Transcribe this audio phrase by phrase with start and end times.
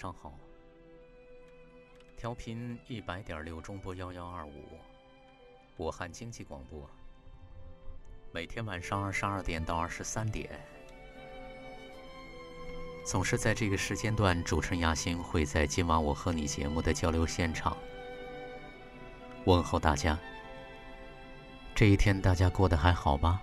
[0.00, 0.32] 上好。
[2.16, 4.64] 调频一百点六中波幺幺二五，
[5.76, 6.88] 武汉经济广播。
[8.32, 10.58] 每天晚上二十二点到二十三点，
[13.04, 17.76] 总是在这个时间段，主持人亚欣会在今晚我和你节目的交流现场
[19.44, 20.18] 问候大家。
[21.74, 23.42] 这一天大家过得还好吧？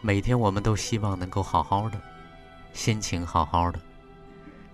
[0.00, 2.11] 每天我们都希望能够好好的。
[2.72, 3.80] 心情好好的，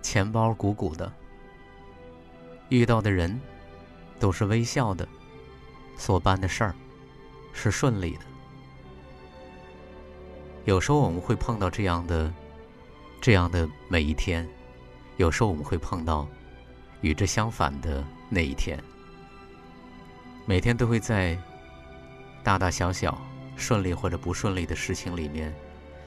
[0.01, 1.11] 钱包鼓鼓的，
[2.69, 3.39] 遇到的人
[4.19, 5.07] 都是微笑的，
[5.97, 6.75] 所办的事儿
[7.53, 8.21] 是顺利的。
[10.65, 12.33] 有时候我们会碰到这样的、
[13.19, 14.47] 这样的每一天，
[15.17, 16.27] 有时候我们会碰到
[17.01, 18.81] 与之相反的那一天。
[20.45, 21.37] 每天都会在
[22.43, 23.19] 大大小小、
[23.55, 25.53] 顺利或者不顺利的事情里面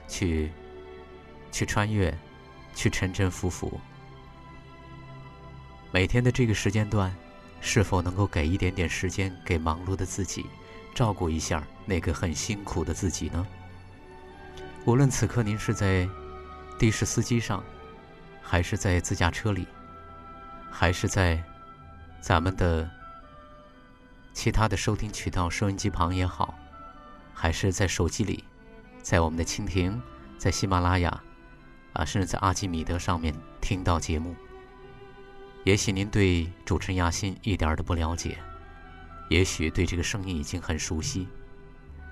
[0.08, 0.50] 去。
[1.52, 2.12] 去穿越，
[2.74, 3.80] 去沉沉浮浮。
[5.92, 7.14] 每天的这个时间段，
[7.60, 10.46] 是否能够给一点点时间给忙碌的自己，
[10.94, 13.46] 照顾一下那个很辛苦的自己呢？
[14.86, 16.08] 无论此刻您是在
[16.78, 17.62] 的士司机上，
[18.42, 19.66] 还是在自驾车里，
[20.70, 21.40] 还是在
[22.20, 22.90] 咱们的
[24.32, 26.54] 其他的收听渠道收音机旁也好，
[27.34, 28.42] 还是在手机里，
[29.02, 30.00] 在我们的蜻蜓，
[30.38, 31.22] 在喜马拉雅。
[31.92, 34.34] 啊，甚至在阿基米德上面听到节目。
[35.64, 38.38] 也许您对主持人亚欣一点都不了解，
[39.28, 41.28] 也许对这个声音已经很熟悉，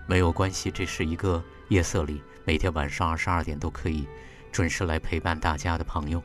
[0.06, 4.06] 没有关系，这是一个夜色里每天晚上二十二点都可以
[4.52, 6.22] 准时来陪伴大家的朋友。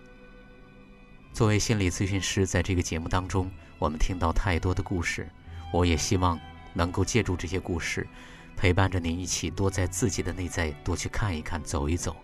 [1.33, 5.27] 作为心理咨询师，在这个节目当中，我们听到太多的故事，
[5.73, 6.39] 我也希望
[6.73, 8.07] 能够借助这些故事，
[8.55, 12.15] 陪伴着您一起多在自己的内在多去看一看，走一走。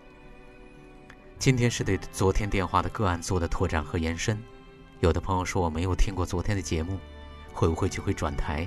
[1.42, 4.40] 今天是对昨天电话的个案做的拓展和延伸。
[5.00, 6.96] 有的朋友说我没有听过昨天的节目，
[7.52, 8.64] 会不会就会转台？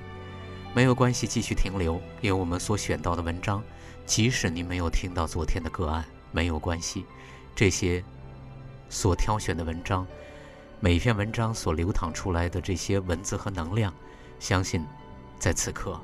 [0.73, 3.63] 没有关系，继续停留，因为我们所选到的文章，
[4.05, 6.03] 即使您没有听到昨天的个案，
[6.33, 7.05] 没有关系。
[7.55, 8.03] 这些
[8.89, 10.05] 所挑选的文章，
[10.81, 13.93] 每篇文章所流淌出来的这些文字和能量，
[14.37, 14.85] 相信
[15.39, 15.97] 在此刻，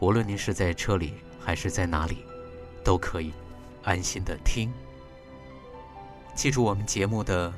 [0.00, 2.18] 无论您是在车里还是在哪里，
[2.84, 3.32] 都可以
[3.84, 4.70] 安心的听。
[6.34, 7.52] 记住我们节目的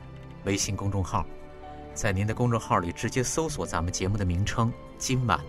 [0.44, 1.24] 微信公众号，
[1.94, 5.40] 在您的公众号里直接搜索咱们节目的名称“今晚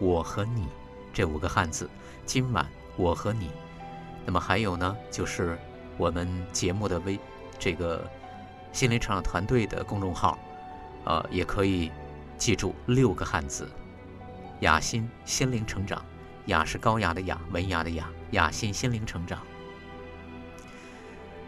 [0.00, 0.66] 我和你”
[1.12, 1.88] 这五个汉字。
[2.24, 2.66] 今晚
[2.96, 3.50] 我和你。
[4.24, 5.58] 那么还有呢，就是
[5.98, 7.20] 我们节目的微
[7.58, 8.08] 这个
[8.72, 10.38] 心灵成长团队的公众号，
[11.04, 11.90] 呃，也可以
[12.38, 13.68] 记住六个汉字：
[14.60, 16.02] 雅心心灵成长。
[16.46, 19.38] 雅是高雅的雅，文雅的雅，雅心心灵成长。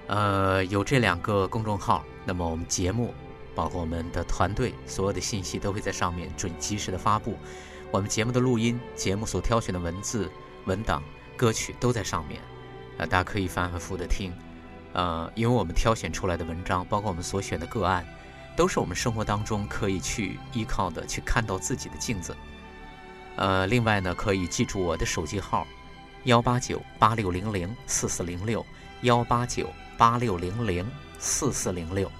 [0.07, 3.15] 呃，有这两个公众号，那么我们节目，
[3.55, 7.39] 包括我们的团队，所有的信息都会在上面准及时的发布。
[7.91, 10.31] 我们节目的录音、节目所挑选的文字、
[10.67, 11.03] 文档、
[11.37, 12.41] 歌曲都在上面，
[12.99, 14.33] 呃，大家可以反反复复的听。
[14.93, 18.07] 呃，因为我们挑选出来的文章，包括我们所选的个案，
[18.57, 22.37] 都是我们生活当中可以去依靠的，去看到自己的镜子。
[23.37, 25.67] 呃，另外呢，可以记住我的手机号：
[26.25, 28.65] 幺八九八六零零四四零六
[29.01, 29.69] 幺八九。
[29.97, 30.87] 八六零零
[31.19, 32.11] 四四零六，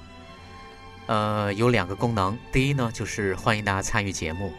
[1.07, 2.39] 呃，有两个功能。
[2.53, 4.53] 第一呢，就是欢迎大家参与节目，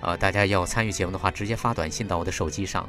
[0.00, 2.88] 呃，大家要参与节目的话，直接发短信到我的手机上，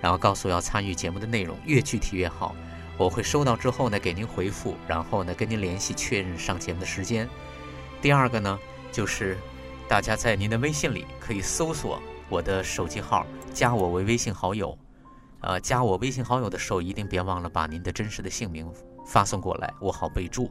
[0.00, 2.54] 然后告诉我要参与节目的内容，越具体越好。
[2.96, 7.28] 我会收到之后呢，给您回复，然后呢，跟您联系确认上节目的时间。
[8.02, 8.58] 第二个呢，
[8.92, 9.38] 就是
[9.88, 14.76] 大家在您的微信里可以搜索我的手机号，加我为微信好友。
[15.40, 18.70] 呃，加我微信好友的时候，一定别忘了把您的真实的姓名。
[19.10, 20.48] 发送过来，我好备注。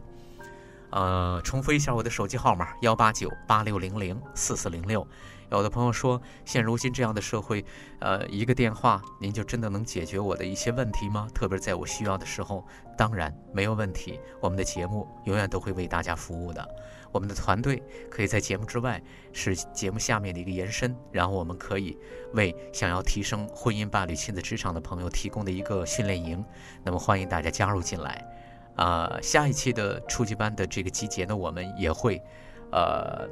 [0.92, 5.08] 呃，重复一下我的手机号码：幺八九八六零零四四零六，
[5.52, 7.64] 有的朋友说，现如今这样的社会，
[8.00, 11.28] 呃，一个电话您就真的能解决我的一些问题吗？
[11.34, 12.66] 特别在我需要的时候，
[12.98, 14.20] 当然没有问题。
[14.42, 16.68] 我们的节目永远都会为大家服务的。
[17.12, 19.02] 我们的团队可以在节目之外
[19.32, 21.98] 是节目下面的一个延伸，然后我们可以
[22.34, 26.44] 为想要提升婚姻、伴侣、亲子、职场的朋友提供的一个训练营。
[26.84, 28.24] 那么欢迎大家加入进来。
[28.80, 32.22] 啊，下一期的初级班的这个集结呢，我们也会，
[32.72, 33.28] 呃。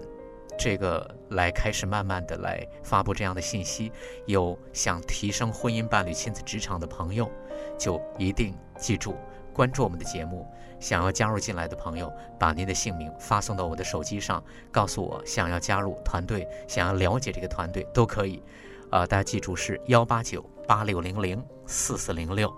[0.60, 3.92] 这个来开始慢慢的来发布这样的信息，
[4.26, 7.30] 有想提升婚姻、伴侣、亲子、职场的朋友，
[7.78, 9.16] 就一定记住
[9.54, 10.52] 关注我们的节目。
[10.80, 18.42] 想要加入进来的朋友，把您的姓名发送到我的手机上，告诉我想要加入团队，想要了解这个团队都可以。
[18.90, 22.52] 啊，大家记住是幺八九八六零零四四零六，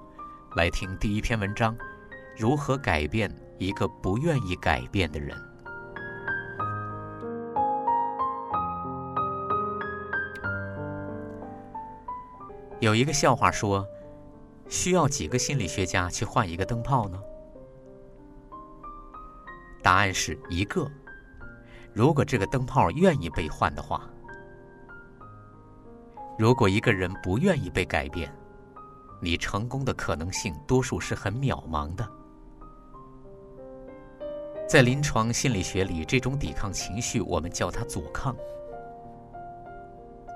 [0.55, 1.75] 来听第一篇文章：
[2.39, 5.37] 如何改变一个不愿意改变的人。
[12.79, 13.85] 有一个笑话说，
[14.69, 17.21] 需要几个心理学家去换一个灯泡呢？
[19.83, 20.89] 答案是一个。
[21.91, 24.09] 如果这个灯泡愿意被换的话，
[26.37, 28.33] 如果一个人不愿意被改变，
[29.21, 32.09] 你成功的可能性多数是很渺茫的。
[34.69, 38.35] 在临床心理学里，这种抵抗情绪，我们叫它阻抗。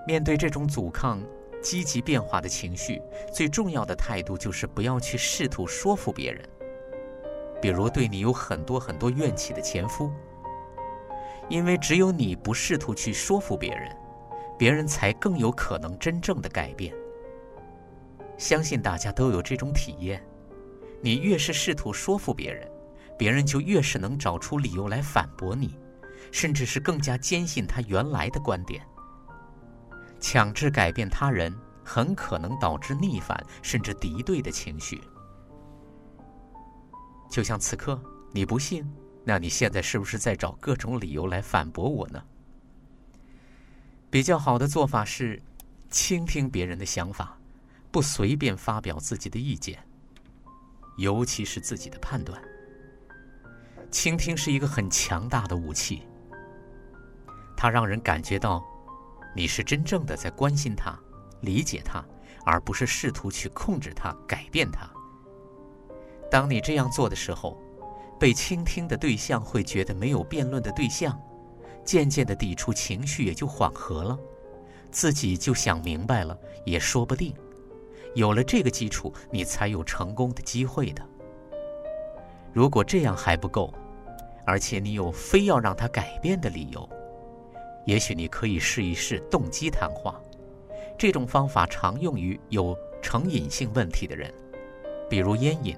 [0.08, 1.22] 面对这种阻抗。
[1.62, 3.02] 积极变化的情绪，
[3.32, 6.44] 最重要的态度就是不要去试图说服别人。
[7.62, 10.12] 比如对你有很多很多怨气的前夫，
[11.48, 13.96] 因为只有你不试图去说服别人，
[14.58, 16.94] 别人才更有可能真正的改变。
[18.38, 20.22] 相信大家都有这种体验：
[21.00, 22.70] 你越是试图说服别人，
[23.24, 25.80] 别人就越是能找出理由来反驳你，
[26.30, 28.86] 甚至是更加坚信他原来的观点。
[30.20, 35.02] 强制改变他人，很可能导致逆反甚至敌对的情绪。
[37.32, 37.98] 就像此刻，
[38.34, 38.86] 你不信，
[39.24, 42.22] 那你现在是不是在找各种理由来反驳我呢？
[44.10, 45.42] 比较好的做法是，
[45.90, 47.38] 倾听别人的想法，
[47.90, 49.80] 不随便发表自己的意见，
[50.98, 52.38] 尤其是自己的判断。
[53.94, 56.02] 倾听是一个很强大的武器，
[57.56, 58.62] 它让人感觉到。
[59.36, 60.96] 你是真正的在关心他、
[61.42, 62.06] 理解他，
[62.46, 64.88] 而不是试图去控制他、改变他。
[66.30, 67.60] 当你这样做的时候，
[68.20, 71.20] 被倾听的对象会觉得没有辩论的对象，
[71.84, 74.20] 渐渐的抵触情绪也就缓和了，
[74.92, 77.34] 自己就想明白了也说不定。
[78.14, 81.04] 有了这个基础，你才有成功的机会的。
[82.54, 83.74] 如果这样还不够，
[84.46, 86.88] 而且你有非要让他改变的理由。
[87.86, 90.20] 也许你可以试一试动机谈话，
[90.98, 94.34] 这种方法常用于有成瘾性问题的人，
[95.10, 95.78] 比如烟瘾。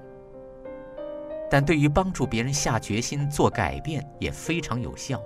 [1.50, 5.22] 但对于帮助别人下决心做改变也非常有效。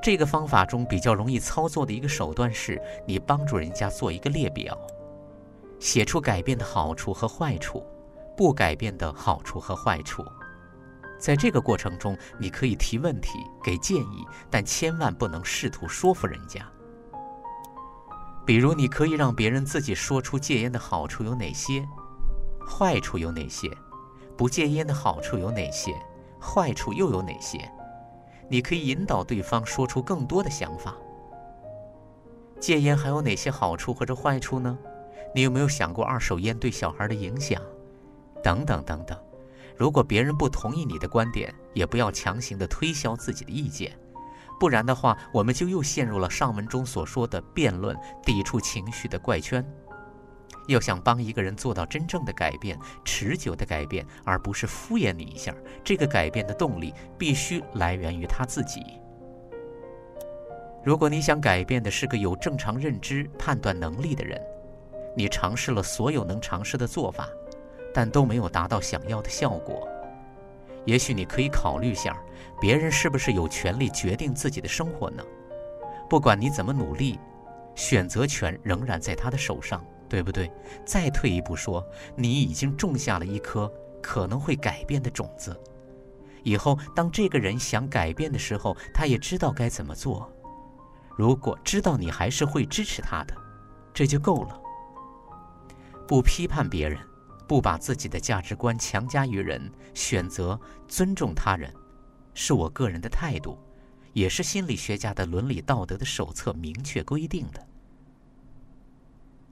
[0.00, 4.78] 这个方法中比较容易操作的一个手段是，你帮助人家做一个列表，
[5.80, 7.84] 写出改变的好处和坏处，
[8.36, 10.24] 不改变的好处和坏处。
[11.18, 16.64] 在这个过程中，你可以提问题、给建议，但千万不能试图说服人家。
[18.46, 21.86] 比如，你可以让别人自己说出戒烟的好处有哪些，
[22.66, 23.68] 坏处有哪些；
[24.36, 25.92] 不戒烟的好处有哪些，
[26.40, 27.58] 坏处又有哪些。
[28.48, 30.94] 你可以引导对方说出更多的想法。
[32.58, 34.78] 戒烟还有哪些好处或者坏处呢？
[35.34, 37.60] 你有没有想过二手烟对小孩的影响？
[38.42, 39.18] 等等等等。
[39.78, 43.96] 如果别人不同意你的观点，也不要强行的推销自己的意见，
[44.58, 49.64] 不然的话，我们就又陷入了上文中所说的辩论、抵触情绪的怪圈。
[50.66, 55.54] 要想帮一个人做到真正的改变、持久的改变，而不是敷衍你一下，
[55.84, 58.82] 这个改变的动力必须来源于他自己。
[60.84, 64.40] 如果你想改变的是个有正常认知、判断能力的人，
[65.16, 67.28] 你尝试了所有能尝试的做法。
[67.92, 69.88] 但都没有达到想要的效果。
[70.84, 72.16] 也许你可以考虑下，
[72.60, 75.22] 别人是不是有权利决定自己的生活呢？
[76.08, 77.18] 不管你怎么努力，
[77.74, 80.50] 选择权仍然在他的手上，对不对？
[80.86, 81.84] 再退一步说，
[82.16, 83.70] 你已经种下了一颗
[84.02, 85.54] 可能会改变的种子。
[86.42, 90.32] 以后当这个人想改变的时候，他也知道该怎么做。
[91.14, 93.34] 如果知道你还是会支持他的，
[93.92, 94.58] 这就够了。
[96.06, 96.98] 不批判别人。
[97.48, 101.72] 不把自己的价值观强加于人，选择尊重他人，
[102.34, 103.58] 是我个人的态度，
[104.12, 107.66] 也是心理学家的伦理道德的手册明确规定的。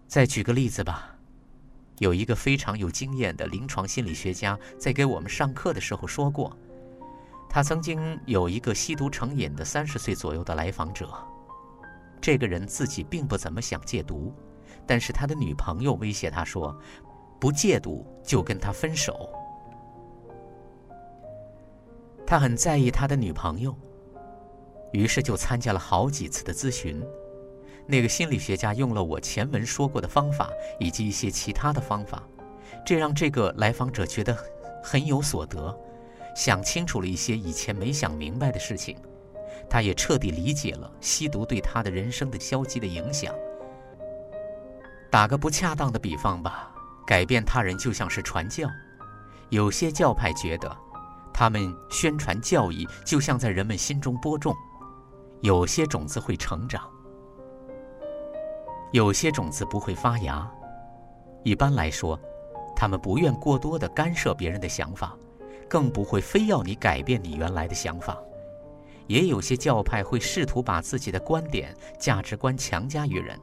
[0.06, 1.16] 再举个例子吧，
[1.98, 6.54] 有一个非常有经验的临床心理学家在给我们上课的时候说过，
[7.48, 11.10] 他曾经有一个吸毒成瘾的三十岁左右的来访者，
[12.20, 14.34] 这个人自己并不怎么想戒毒，
[14.86, 16.78] 但是他的女朋友威胁他说，
[17.38, 19.28] 不戒毒就跟他分手。
[22.26, 23.74] 他很在意他的女朋友，
[24.92, 27.02] 于是就参加了好几次的咨询。
[27.86, 30.50] 那个心理学家用了我前文说过的方法，
[30.80, 32.20] 以及一些其他的方法，
[32.84, 34.36] 这让这个来访者觉得
[34.82, 35.72] 很有所得，
[36.34, 38.96] 想清楚了一些以前没想明白的事情。
[39.70, 43.34] 他也彻底理解了吸毒对他的人生的消极的影响。
[45.10, 46.74] 打个不恰当的比方吧，
[47.06, 48.68] 改变他人就像是传教，
[49.50, 50.76] 有些教派觉得。
[51.38, 54.56] 他们宣传教义，就像在人们心中播种，
[55.42, 56.82] 有些种子会成长，
[58.90, 60.50] 有些种子不会发芽。
[61.44, 62.18] 一般来说，
[62.74, 65.14] 他们不愿过多的干涉别人的想法，
[65.68, 68.16] 更不会非要你改变你原来的想法。
[69.06, 73.38] 也有些教派会试图把自己的观点、价值观强加于人，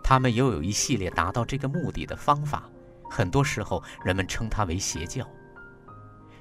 [0.00, 2.70] 他们又有一系列达到这个目的的方法。
[3.12, 5.22] 很多时候，人们称它为邪教。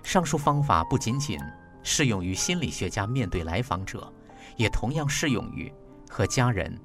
[0.03, 1.37] 上述方法不仅仅
[1.83, 4.09] 适用于心理学家面对来访者，
[4.55, 5.69] 也同样适用于
[6.09, 6.79] 和家人，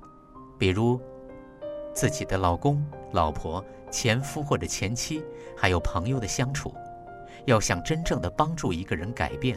[0.59, 1.01] 比如
[1.95, 5.23] 自己的老公、老婆、前夫或者前妻，
[5.57, 6.75] 还有朋友的相处。
[7.45, 9.57] 要想真正的帮助一个人改变，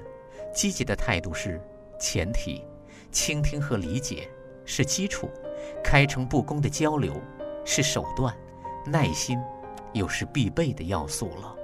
[0.54, 1.60] 积极的态度是
[2.00, 2.64] 前提，
[3.12, 4.30] 倾听和理解
[4.64, 5.28] 是基础，
[5.84, 7.20] 开诚布公的交流
[7.66, 8.32] 是手段，
[8.86, 9.40] 耐心
[9.94, 11.59] 又是必备的要素了。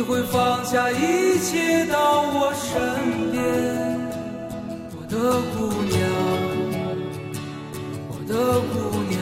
[0.00, 2.80] 你会放下一切到我身
[3.30, 3.38] 边，
[4.96, 5.14] 我的
[5.52, 5.58] 姑
[5.90, 6.00] 娘，
[8.08, 8.32] 我的
[8.72, 8.74] 姑
[9.10, 9.20] 娘，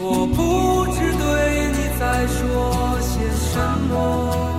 [0.00, 1.22] 我不知对
[1.68, 3.54] 你在说些什
[3.88, 4.51] 么。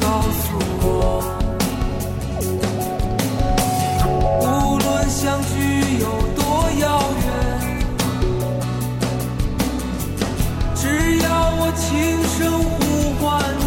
[0.00, 0.44] 告诉
[0.82, 0.86] 我，
[4.40, 4.44] 无
[4.78, 5.54] 论相距
[5.98, 6.40] 有多
[6.80, 6.84] 遥
[7.24, 7.26] 远，
[10.74, 10.82] 只
[11.18, 11.26] 要
[11.58, 11.84] 我轻
[12.34, 12.78] 声呼
[13.20, 13.24] 唤
[13.60, 13.62] 你。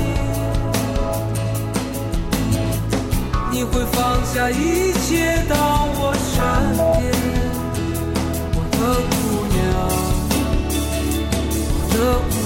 [3.52, 5.08] 你会放下一切
[5.50, 5.56] 到
[5.96, 6.36] 我身
[7.00, 7.02] 边，
[8.56, 8.78] 我的
[9.10, 9.18] 姑
[9.56, 9.58] 娘。
[11.90, 11.96] 的
[12.30, 12.39] 姑。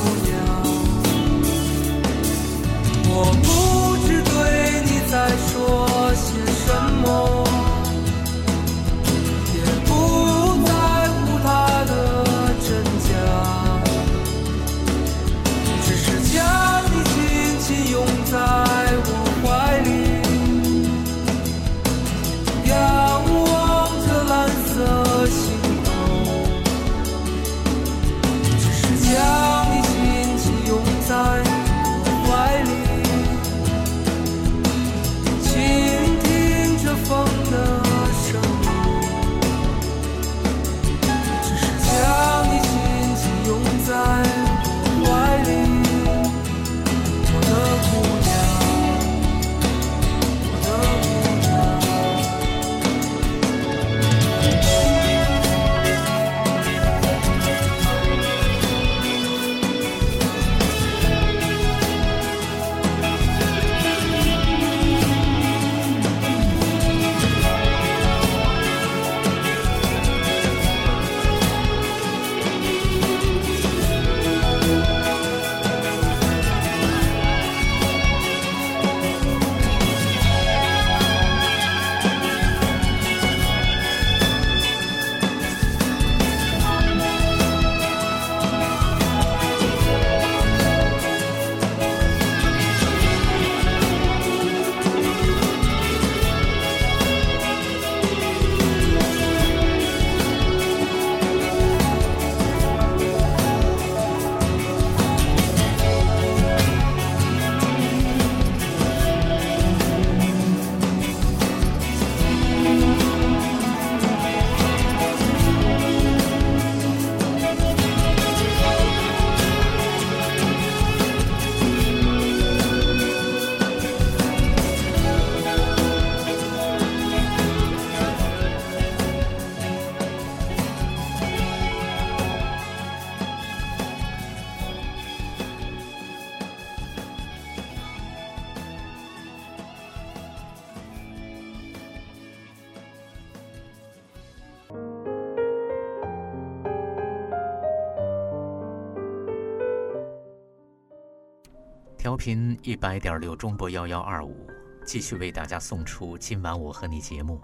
[152.24, 154.48] 频一百点六中波幺幺二五，
[154.86, 157.42] 继续为大家送出今晚我和你节目，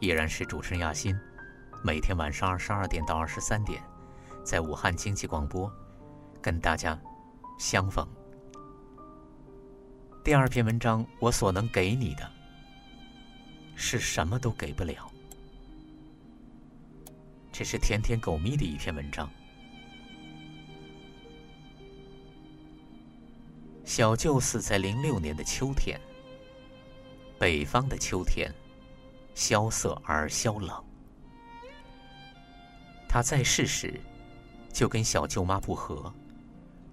[0.00, 1.18] 依然是主持人亚欣。
[1.82, 3.82] 每天晚上二十二点到二十三点，
[4.44, 5.72] 在武汉经济广播，
[6.42, 7.00] 跟大家
[7.58, 8.06] 相逢。
[10.22, 12.30] 第二篇文章，我所能给你的，
[13.76, 15.10] 是什么都给不了。
[17.50, 19.26] 这是甜甜狗咪的一篇文章。
[23.88, 25.98] 小舅死在零六年的秋天。
[27.38, 28.52] 北方的秋天，
[29.34, 30.84] 萧瑟而萧冷。
[33.08, 33.98] 他在世时，
[34.74, 36.12] 就跟小舅妈不和，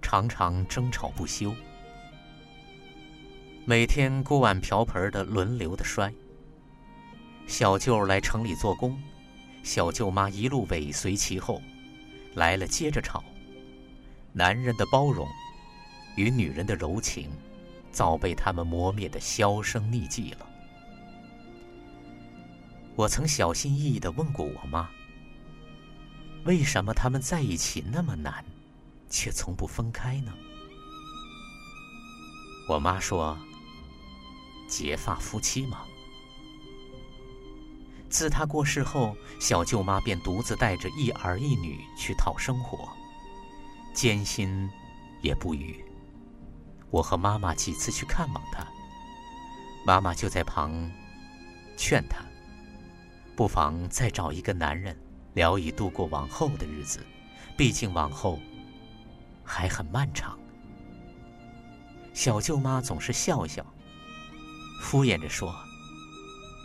[0.00, 1.54] 常常争吵不休，
[3.66, 6.10] 每天锅碗瓢盆的轮流的摔。
[7.46, 8.98] 小舅来城里做工，
[9.62, 11.60] 小舅妈一路尾随其后，
[12.36, 13.22] 来了接着吵。
[14.32, 15.28] 男人的包容。
[16.16, 17.30] 与女人的柔情，
[17.92, 20.46] 早被他们磨灭的销声匿迹了。
[22.94, 24.88] 我曾小心翼翼的问过我妈
[26.44, 28.44] ：“为什么他们在一起那么难，
[29.08, 30.32] 却从不分开呢？”
[32.68, 33.38] 我妈说
[34.68, 35.82] ：“结发夫妻嘛。”
[38.08, 42.88] 自他过世后，小舅妈便独自带着一儿一女去讨生活，
[43.92, 44.70] 艰辛
[45.20, 45.84] 也不语。
[46.90, 48.66] 我和妈妈几次去看望他，
[49.84, 50.90] 妈妈就在旁
[51.76, 52.24] 劝他，
[53.34, 54.96] 不妨再找一个男人，
[55.34, 57.04] 聊以度过往后的日子，
[57.56, 58.38] 毕竟往后
[59.44, 60.38] 还很漫长。
[62.14, 63.64] 小舅妈总是笑笑，
[64.80, 65.54] 敷衍着说：“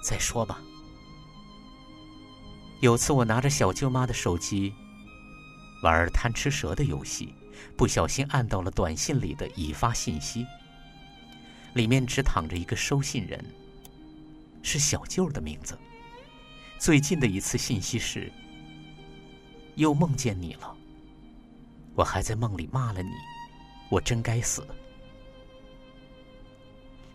[0.03, 0.61] 再说吧。”
[2.79, 4.73] 有次我拿着小舅妈的手机，
[5.83, 7.35] 玩贪吃蛇的游戏。
[7.75, 10.45] 不小心按到了短信里的已发信息，
[11.73, 13.43] 里面只躺着一个收信人，
[14.61, 15.77] 是小舅的名字。
[16.77, 18.31] 最近的一次信息是：
[19.75, 20.75] 又梦见你了。
[21.93, 23.11] 我还在梦里骂了你，
[23.89, 24.65] 我真该死。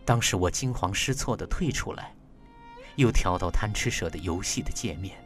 [0.05, 2.15] 当时我惊慌失措的退出来，
[2.97, 5.17] 又调到贪吃蛇的游戏的界面。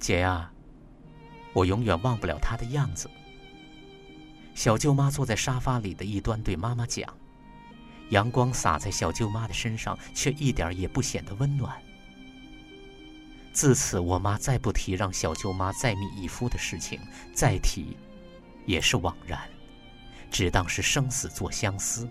[0.00, 0.50] 姐呀，
[1.52, 3.10] 我永远忘不了她的样子。
[4.54, 7.12] 小舅妈坐在沙发里的一端对妈妈讲，
[8.10, 11.80] 阳光洒在小舅妈的身上，却一点也不显得温暖。
[13.52, 17.00] 自此，我妈再不提让小舅妈再觅一夫的事情，
[17.32, 17.96] 再提，
[18.66, 19.40] 也是枉然，
[20.30, 22.08] 只当是生死作相思。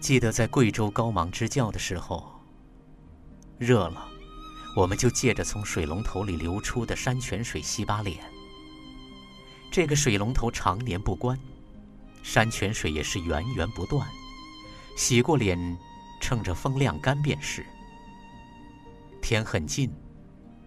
[0.00, 2.32] 记得在贵州高芒支教的时候，
[3.58, 4.09] 热了，
[4.76, 8.18] 我们就借着从水龙头里流出的山泉水洗把脸。
[9.70, 11.38] 这个水龙头常年不关，
[12.22, 14.08] 山泉水也是源源不断，
[14.96, 15.78] 洗过脸。
[16.22, 17.64] 趁着风晾干便是。
[19.22, 19.90] 天很近，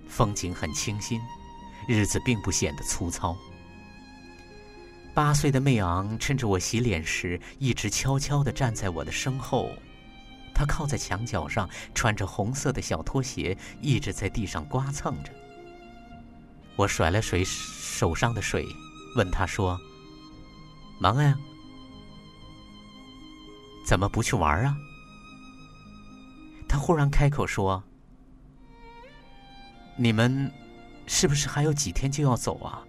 [0.08, 1.22] 风景很清新，
[1.88, 3.38] 日子并不显得粗糙。
[5.14, 9.70] 八岁的妹昂趁着我洗脸时，一直悄悄地站在我的身后。
[10.54, 15.32] 他靠在墙角上，穿着红色的小拖鞋，一直在地上刮蹭着。
[16.76, 18.66] 我甩了甩手上的水，
[19.16, 19.80] 问他说
[21.00, 21.38] ：“忙呀？
[23.86, 24.78] 怎么不去玩啊？”
[26.68, 27.84] 他忽然开口说
[29.96, 30.52] ：“你们
[31.06, 32.82] 是不是还有几天就要走啊？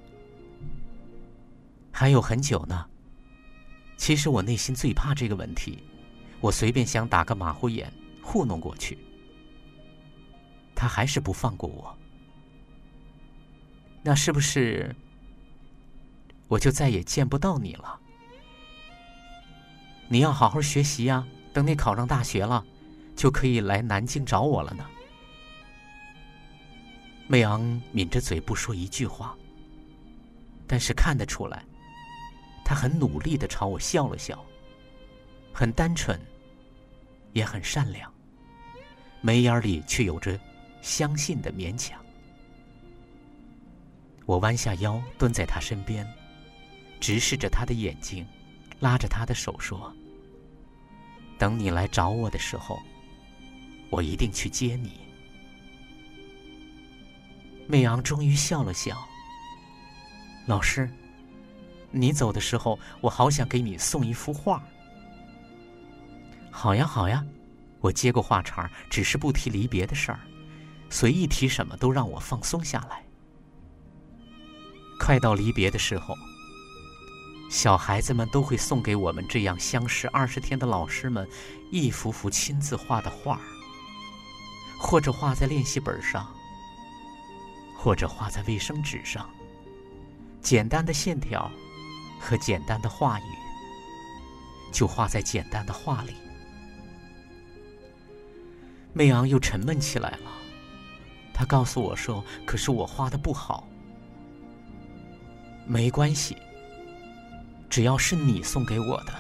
[1.92, 2.87] 还有很久呢。
[3.96, 5.85] 其实我内心最怕这个问题，
[6.45, 7.91] 我随便想打个马虎眼
[8.23, 8.99] 糊弄过去，
[10.75, 11.97] 他还是不放过我。
[14.03, 14.95] 那是不是
[16.47, 17.99] 我就再也见不到你了？
[20.07, 22.63] 你要好好学习呀，等你考上大学了。”
[23.17, 24.85] 就可以来南京找我了呢。
[27.29, 29.35] 媚昂抿着嘴不说一句话，
[30.67, 31.65] 但是看得出来，
[32.65, 34.45] 他很努力的朝我笑了笑，
[35.53, 36.21] 很单纯，
[37.35, 38.11] 也很善良，
[39.20, 40.40] 眉眼里却有着
[40.81, 42.03] 相信的勉强。
[44.25, 46.11] 我弯下腰蹲在他身边，
[46.99, 48.27] 直视着他的眼睛，
[48.81, 49.94] 拉着他的手说
[51.38, 52.81] ：“等你来找我的时候。”
[53.90, 54.99] 我一定去接你。
[57.68, 59.07] 媚昂终于笑了笑。
[60.47, 60.90] 老师，
[61.92, 64.66] 你走的时候，我好想给你送一幅画。
[66.57, 67.23] 好呀，好呀，
[67.81, 70.21] 我接过话茬，只是不提离别的事儿，
[70.88, 73.05] 随意提什么都让我放松下来。
[75.01, 76.14] 快到离别的时候，
[77.51, 81.29] 小孩子们都会送给我们这样相识二十天的老师们
[81.73, 83.40] 一幅幅亲自画的画儿。
[84.79, 86.33] 或者画在练习本上，
[87.77, 89.29] 或者画在卫生纸上，
[90.40, 91.51] 简单的线条
[92.21, 93.33] 和简单的话语，
[94.73, 96.14] 就画在简单的画里。
[98.95, 100.31] 媚昂又沉闷起来了，
[101.35, 103.69] 他告诉我说：“可是我画的不好。”
[105.67, 106.37] 没关系，
[107.69, 109.13] 只要是你送给我的，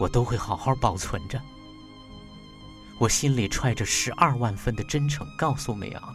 [0.00, 1.38] 我都会好好保存着。
[2.98, 6.14] 我心里揣着十二万分的真诚，告诉美昂。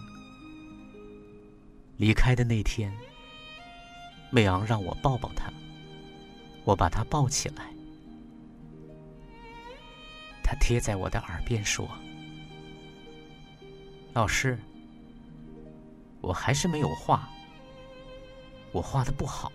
[1.97, 2.91] 离开的那天，
[4.31, 5.51] 美昂让我抱抱他，
[6.63, 7.71] 我把他抱起来，
[10.49, 11.85] 他贴在我的耳边说
[14.15, 14.57] ：“老师，
[16.21, 17.27] 我还是没有画，
[18.71, 19.51] 我画的不好，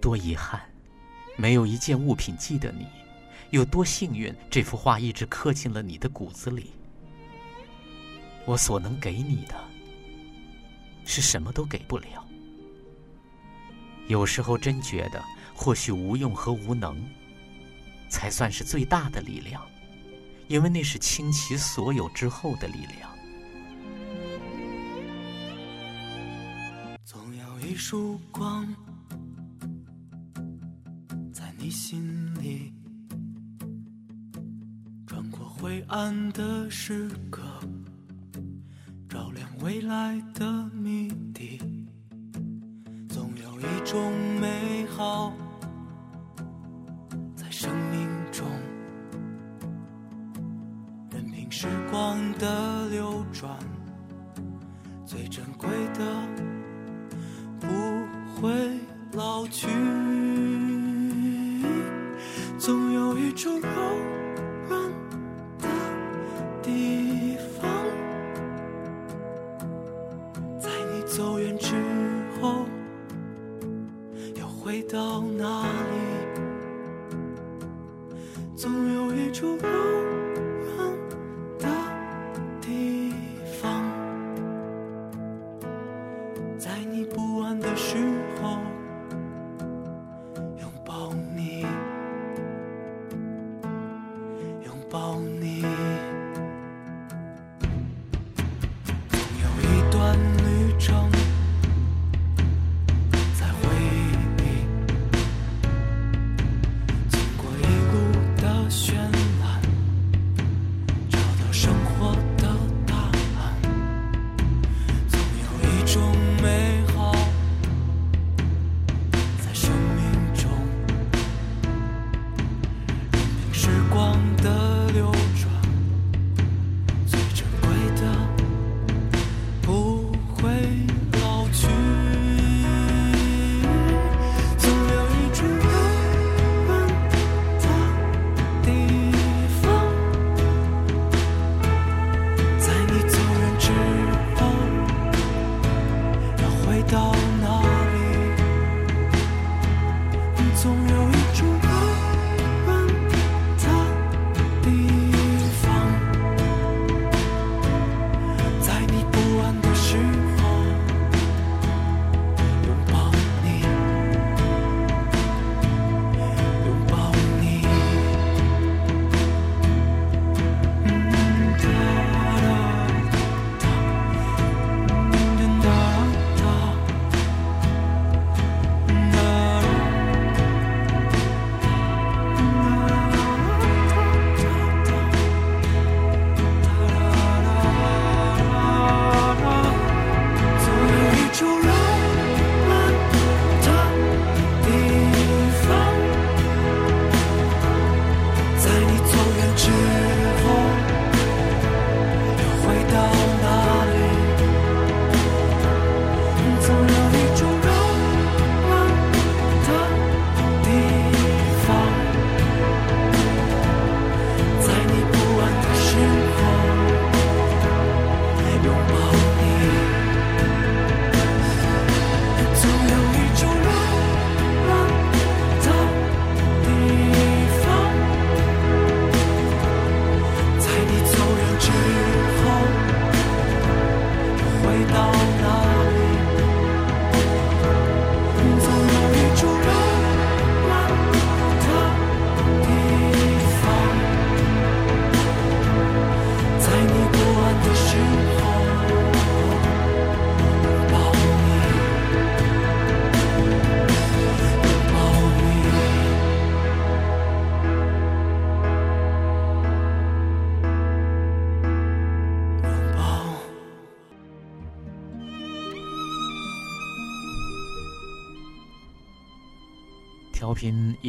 [0.00, 0.60] 多遗憾，
[1.36, 2.86] 没有一件物品记得你。”
[3.50, 6.70] 有多幸运，这幅画一直刻进了你的骨子里。
[8.44, 9.56] 我所能给你的，
[11.04, 12.24] 是什么都给不了。
[14.06, 15.20] 有时候真觉得，
[15.52, 17.04] 或许无用和无能，
[18.10, 19.64] 才算是最大的力量，
[20.48, 23.08] 因为那是倾其所有之后的力量。
[27.04, 28.66] 总有一束光，
[31.32, 32.72] 在你心里。
[35.06, 37.42] 穿过灰暗的时刻，
[39.08, 41.58] 照亮未来的谜底。
[43.08, 45.32] 总有一种美好，
[52.38, 53.56] 的流转，
[55.06, 56.00] 最珍贵的
[57.58, 57.68] 不
[58.34, 58.50] 会
[59.12, 59.68] 老去。
[62.58, 63.60] 总有一种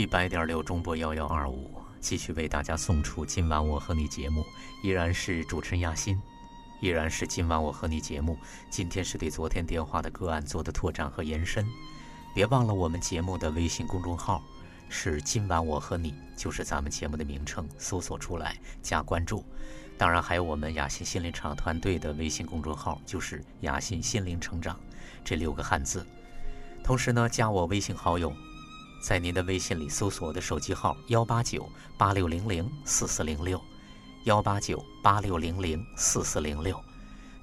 [0.02, 4.44] 一百点六中波幺幺二五，继续为大家送出今晚我和你节目，
[4.82, 6.20] 依然是主持人亚欣，
[6.80, 8.36] 依然是今晚我和你节目。
[8.68, 11.64] 今天是对昨天电话的个案做的拓展和延伸，
[12.34, 14.44] 别忘了我们节目的微信公众号
[14.90, 19.46] 是今晚我和你，就是咱们节目的名称，搜索出来加关注。
[20.00, 24.80] 当然还有我们雅欣心灵成长团队的微信公众号，就是雅欣心灵成长
[25.24, 26.04] 这六个汉字。
[26.84, 28.34] 同时呢，加我微信好友。
[29.02, 33.60] 在您的微信里搜索我的手机号幺八九八六零零四四零六，
[34.26, 36.80] 幺八九八六零零四四零六。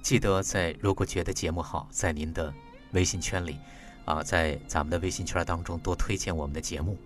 [0.00, 2.54] 记得在如果觉得节目好，在您的
[2.92, 3.58] 微信圈里，
[4.04, 6.96] 啊，在咱们的微信圈当中多推荐我们的节目。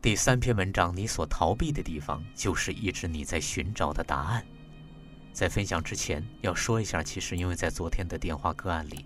[0.00, 4.44] 第三篇文章，你所逃避的地方，就是一直你在寻找的答案。
[5.34, 9.04] 在分享之前，要说一下，其实因为在昨天的电话个案里，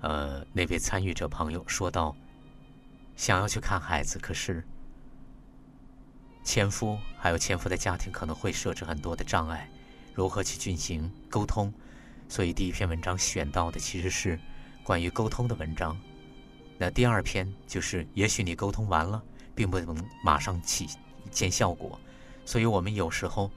[0.00, 2.16] 呃，那位参与者朋友说到。
[3.22, 4.64] 想要去看孩子，可是
[6.42, 9.70] 前夫还有前夫的家庭可能会设置很多的障碍，
[10.12, 11.72] 如何去进行沟通？
[12.28, 14.40] 所以第一篇文章选到的其实是
[14.82, 15.96] 关于沟通的文章。
[16.78, 19.22] 那第二篇就是，也许你沟通完了，
[19.54, 20.88] 并不能马上起
[21.30, 22.00] 见效果，
[22.44, 23.52] 所以我们有时候，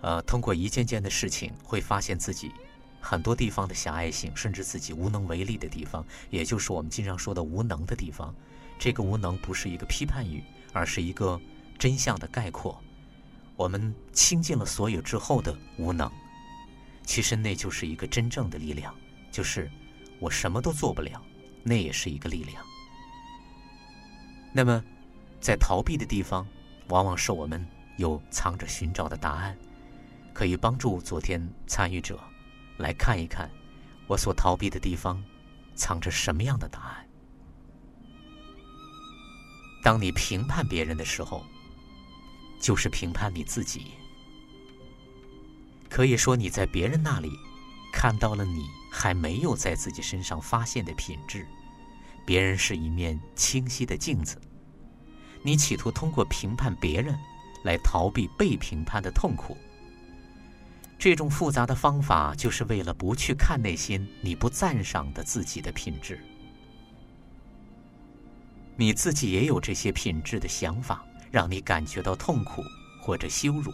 [0.00, 2.50] 呃，通过一件件的事情，会发现自己
[3.00, 8.34] 很多地方的狭隘性，甚至自己无能为力的地方，也就是我们经常说的无能的地方。
[8.82, 10.42] 这个无能不是一个批判语，
[10.72, 11.40] 而是一个
[11.78, 12.82] 真相的概括。
[13.54, 16.10] 我们倾尽了所有之后的无能，
[17.04, 18.92] 其实那就是一个真正的力量，
[19.30, 19.70] 就是
[20.18, 21.22] 我什么都做不了，
[21.62, 22.60] 那也是一个力量。
[24.52, 24.82] 那么，
[25.40, 26.44] 在逃避的地方，
[26.88, 27.64] 往往是我们
[27.98, 29.56] 有藏着寻找的答案，
[30.34, 32.18] 可以帮助昨天参与者
[32.78, 33.48] 来看一看，
[34.08, 35.22] 我所逃避的地方
[35.76, 37.06] 藏着什么样的答案。
[39.82, 41.44] 当你评判别人的时候，
[42.60, 43.86] 就是评判你自己。
[45.90, 47.30] 可以说，你在别人那里
[47.92, 51.46] 看到了你还没有在自己身上发现的品质。
[52.24, 54.40] 别人是一面清晰的镜子，
[55.42, 57.18] 你企图通过评判别人
[57.64, 59.58] 来逃避被评判的痛苦。
[60.96, 66.24] 这种复杂的方法，就是为了不去看那些你不赞赏的自己的品质。
[68.76, 72.62] 你自己也有这些品质的想法，让你感觉到痛苦
[73.00, 73.72] 或者羞辱。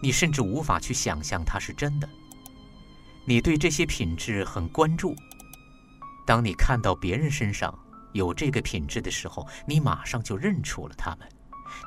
[0.00, 2.08] 你甚至无法去想象它是真的。
[3.24, 5.14] 你对这些品质很关注。
[6.26, 7.72] 当你看到别人身上
[8.12, 11.28] 有这个品质的时候，你马上就认出了他们，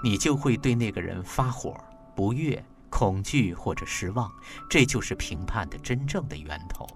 [0.04, 1.76] 你就会对那个人发火、
[2.16, 4.32] 不悦、恐惧或者失望。
[4.70, 6.88] 这就是评判的真正的源头。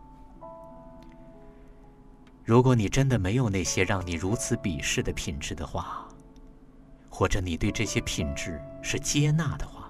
[2.50, 6.08] 如果你真的没有那些让你如此鄙视的品质的话，
[7.08, 9.88] 或者你对这些品质是接纳的话，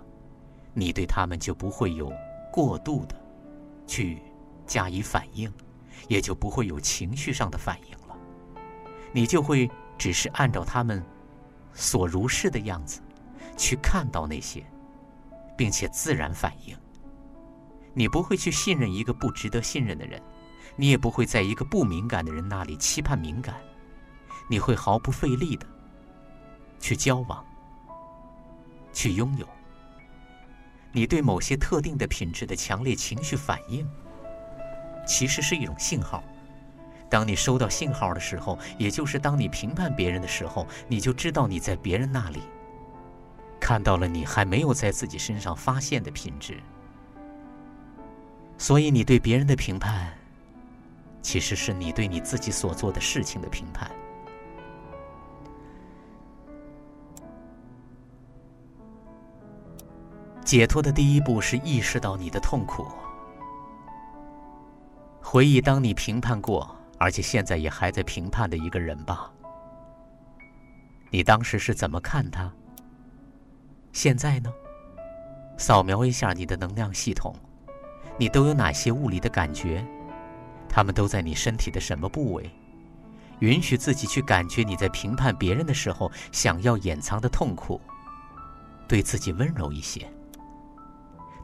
[0.73, 2.11] 你对他们就不会有
[2.51, 3.15] 过度的
[3.87, 4.21] 去
[4.67, 5.49] 加以反应，
[6.09, 8.17] 也就不会有情绪上的反应了。
[9.13, 11.01] 你就会只是按照他们
[11.73, 12.99] 所如是的样子
[13.55, 14.65] 去看到那些，
[15.55, 16.77] 并且自然反应。
[17.93, 20.21] 你不会去信任一个不值得信任的人，
[20.79, 23.55] 你也不会在一个不敏感的人那里期盼敏感。
[24.47, 25.65] 你会毫不费力的
[26.79, 27.45] 去交往，
[28.93, 29.45] 去拥有。
[30.93, 33.85] 你对某些特定的品质的强烈情绪反应，
[35.05, 36.23] 其实是一种信号。
[37.09, 42.39] 当你收到信号的时候，也就是当你评判别人的时候，你就知道你在别人那里
[43.59, 46.57] 看到了你还没有在自己身上发现的品质。
[48.57, 50.17] 所以，你对别人的评判，
[51.21, 53.89] 其实是你对你自己所做的事情的评判。
[60.43, 62.87] 解脱的第一步是意识到你的痛苦，
[65.21, 69.31] 回忆当你评判过，而且现在也还在评判的一个人吧。
[71.11, 72.51] 你当时是怎么看他？
[73.91, 74.51] 现在呢？
[75.57, 77.35] 扫描一下你的能量系统，
[78.17, 79.85] 你都有哪些物理的感觉？
[80.69, 82.49] 他们都在你身体的什么部位？
[83.39, 87.81] 允许自己去感觉你在评判别人的时候想要掩藏的痛苦，
[88.87, 90.05] 对自己温柔一些。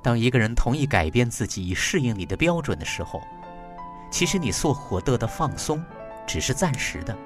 [0.03, 3.21] 当一个人同意改变自己以适应你的标准的时候，
[4.11, 5.83] 其实你所获得的放松
[6.27, 7.17] 只是暂时的。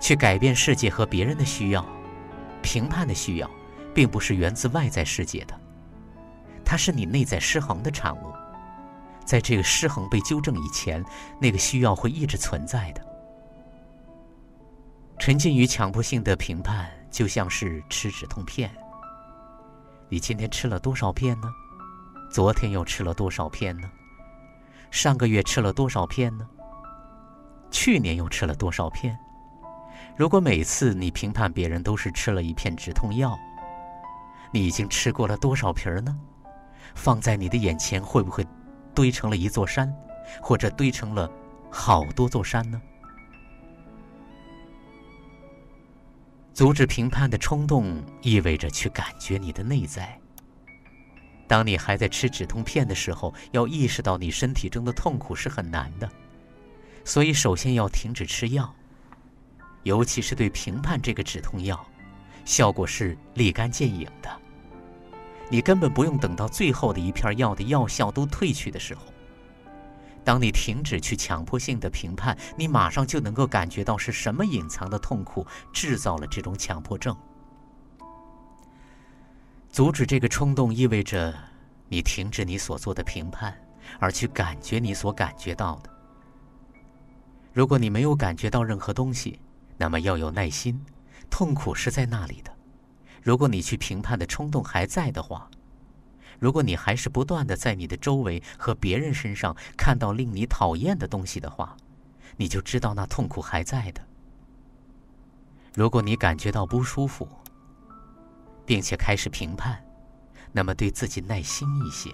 [0.00, 1.84] 去改变世界和别人的需要、
[2.62, 3.50] 评判的需要，
[3.94, 5.58] 并不是源自外在世界的，
[6.64, 8.32] 它是你内在失衡的产物。
[9.28, 11.04] 在这个失衡被纠正以前，
[11.38, 13.06] 那个需要会一直存在的。
[15.18, 18.70] 沉浸于强迫性的评判，就像是吃止痛片。
[20.08, 21.48] 你今天吃了多少片呢？
[22.30, 23.90] 昨天又吃了多少片呢？
[24.90, 26.48] 上个月吃了多少片呢？
[27.70, 29.14] 去年又吃了多少片？
[30.16, 33.38] 如果每次你评判别人都是吃了一片止痛药，
[34.50, 36.18] 你已经吃过了多少瓶儿呢？
[36.94, 38.42] 放在你的眼前会不会
[38.98, 39.94] 堆成了一座山，
[40.42, 41.30] 或者堆成了
[41.70, 42.82] 好多座山呢？
[46.52, 50.18] 阻止评判的冲动，意味着去感觉你的内在。
[51.46, 56.10] 当你还在吃止痛片的时候，要意识到你身体中的痛苦是很难的，
[57.04, 58.74] 所以首先要停止吃药，
[59.84, 61.86] 尤其是对评判这个止痛药，
[62.44, 64.28] 效果是立竿见影的。
[65.50, 69.02] 你根本不用等到最后的一片药的药效都褪去的时候。
[70.24, 77.16] 当你停止去强迫性的评判，你马上就能够感觉到是什么隐藏的痛苦制造了这种强迫症。
[79.70, 81.34] 阻止这个冲动意味着
[81.88, 83.56] 你停止你所做的评判，
[83.98, 85.90] 而去感觉你所感觉到的。
[87.54, 89.40] 如果你没有感觉到任何东西，
[89.78, 90.78] 那么要有耐心，
[91.30, 92.52] 痛苦是在那里的。
[93.28, 95.50] 如果你去评判的冲动还在的话。
[96.38, 101.76] 如果你还是不断的在你的周围和别人身上看到令你讨厌的东西的话，
[102.38, 104.00] 你就知道那痛苦还在的。
[105.74, 107.28] 如果你感觉到不舒服，
[108.64, 109.78] 并且开始评判，
[110.50, 112.10] 那么对自己耐心一些，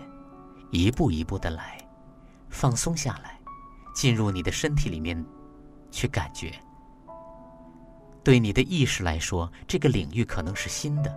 [0.72, 1.78] 一步一步的来，
[2.48, 3.38] 放松下来，
[3.94, 5.24] 进入你的身体里面
[5.92, 6.52] 去感觉。
[8.25, 11.14] 对你的意识来说，这个领域可能是新的，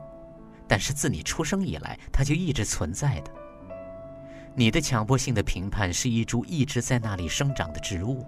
[0.68, 3.32] 但是自你出生以来，它就一直存在的。
[4.54, 8.26] 你的强迫性的评判是一株一直在那里生长的植物，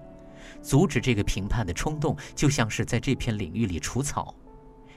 [0.61, 4.33] 阻止这个评判的冲动，就像是在这片领域里除草。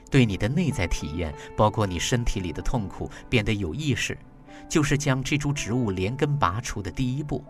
[0.09, 4.17] 对你的内在体验，包括你身体里的痛苦，变得有意识，
[4.69, 7.43] 就是将这株植物连根拔除的第一步。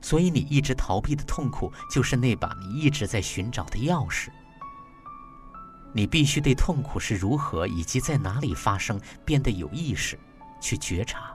[0.00, 4.28] 所以，你一直逃避的痛苦，就是那把你一直在寻找的钥匙。
[5.92, 10.18] 你必须对痛苦是如何以及在哪里发生变得有意识，
[10.60, 11.34] 去觉察，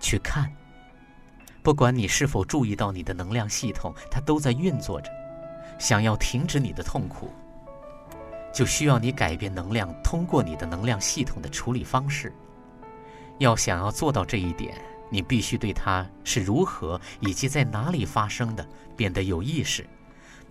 [0.00, 0.52] 去看。
[1.62, 5.10] 不管你是否注意到你的能量系统，它都在运作着。
[5.78, 7.30] 想要停止你的痛苦。
[8.52, 12.32] 就需要你改变能量通过你的能量系统的处理方式。
[13.38, 18.64] 要想要做到这一点，你必须对它是如何以及在哪里发生的
[18.96, 19.84] 变得有意识。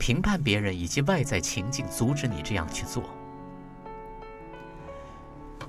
[0.03, 3.05] 评判别人以及外在情境阻止你这样去做。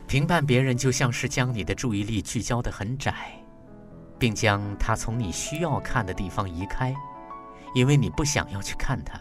[0.08, 3.14] 评判别人就像是将你的注意力聚焦得很窄，
[4.18, 6.92] 并将它从你需要看的地方移开，
[7.76, 9.20] 因为你不想要去看它。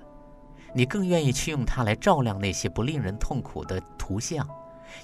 [0.73, 4.43] 你更愿意去用它来照亮那些不令人痛苦的图像，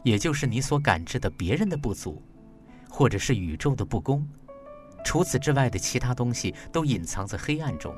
[0.01, 2.19] 也就是你所感知的别人的不足，
[2.89, 4.27] 或者是宇宙的不公。
[5.05, 7.93] 除此之外的其他东西都隐藏在黑暗中，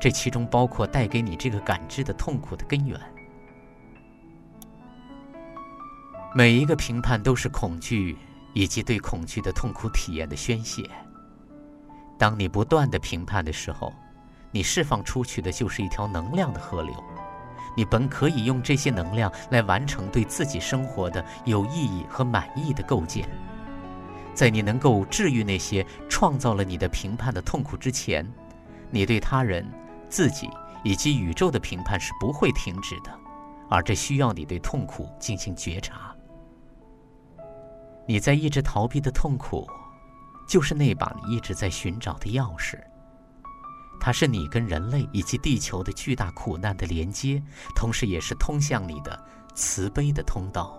[0.00, 2.98] 这其中包括带给你这个感知的痛苦的根源。
[6.34, 8.16] 每一个评判都是恐惧
[8.52, 10.82] 以及对恐惧的痛苦体验的宣泄。
[12.18, 13.92] 当你不断的评判的时候。
[14.50, 16.94] 你释放出去的就是一条能量的河流，
[17.76, 23.28] 你本可以用这些能量来完成对自己生活的有意义和满意的构建。
[24.32, 28.26] 在你能够治愈那些创造了你的评判的痛苦之前，
[28.90, 29.70] 你对他人、
[30.08, 30.48] 自己
[30.84, 33.10] 以及宇宙的评判是不会停止的，
[33.68, 36.14] 而这需要你对痛苦进行觉察。
[38.06, 39.68] 你在一直逃避的痛苦，
[40.48, 42.78] 就是那把你一直在寻找的钥匙。
[44.00, 47.42] 它是你跟人类以及地球的巨大苦难的连接，
[47.74, 49.22] 同时也是通向你的
[49.54, 50.78] 慈悲的通道。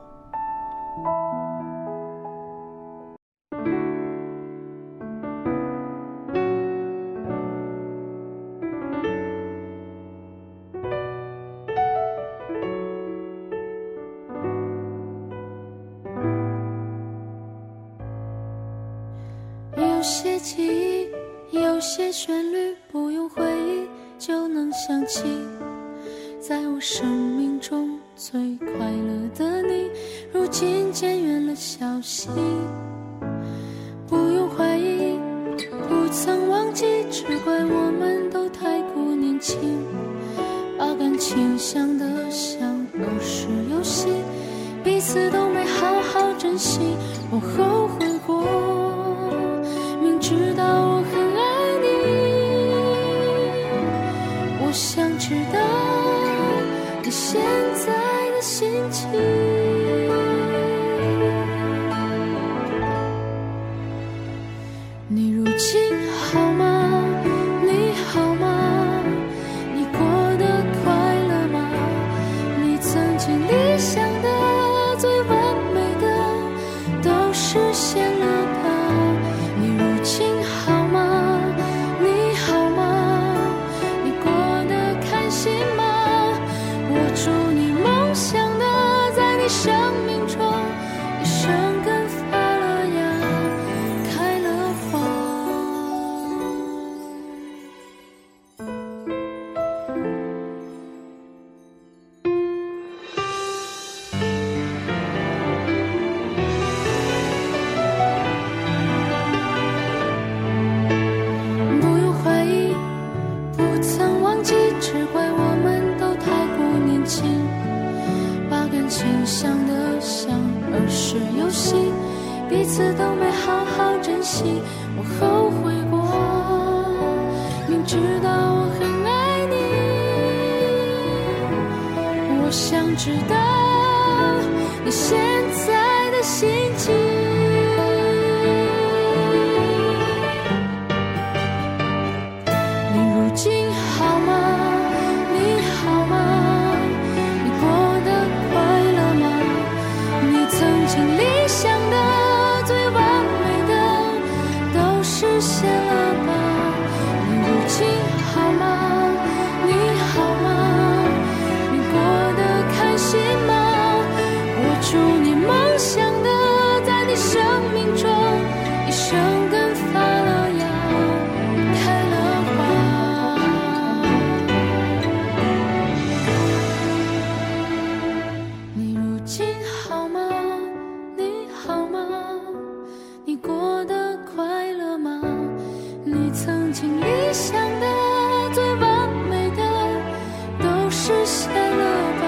[191.52, 191.84] 快乐
[192.22, 192.26] 吧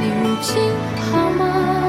[0.00, 0.62] 你如今
[1.10, 1.85] 好吗？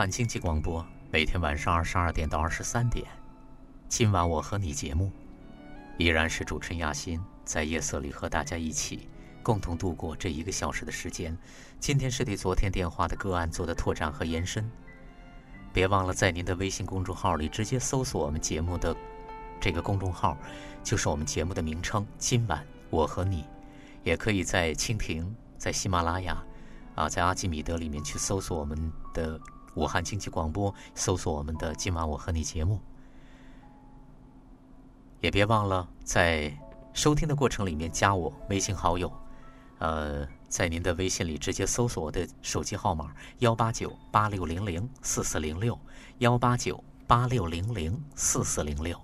[0.00, 3.04] 看经济广播每天晚上二十二点到二十三点，
[3.86, 5.12] 今晚我和你节目，
[5.98, 9.10] 依然是主持人亚欣在夜色里和大家一起
[9.42, 11.36] 共同度过这一个小时的时间。
[11.78, 14.70] 今天是对昨天电话的个案做的拓展和延伸。
[15.70, 18.96] 别忘了在您的微信公众号里直接搜索我们节目的
[19.60, 20.34] 这个公众号，
[20.82, 22.06] 就是我们节目的名称。
[22.16, 23.44] 今晚我和你，
[24.02, 26.42] 也可以在蜻蜓、在喜马拉雅
[26.94, 29.38] 啊，在阿基米德里面去搜索我们的。
[29.74, 32.80] 武汉经济广播，搜索我们的“今晚我和你”节目，
[35.20, 36.52] 也别忘了在
[36.92, 39.12] 收听的过程里面加我微信好友，
[39.78, 45.78] 呃，在您的微信里直接搜索我的手机号码幺八九八六零零四四零六
[46.18, 49.00] 幺八九八六零零四四零六。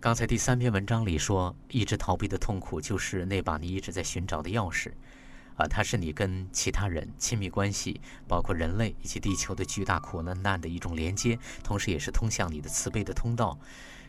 [0.00, 4.92] 刚才第三篇文章里说，一直逃避的痛苦就是那把你一直在寻找的钥匙。
[5.56, 13.58] 啊，它是你跟其他人亲密关系，包括人类以及地球的巨大苦难难的一种连接，同时也是通向你的慈悲的通道。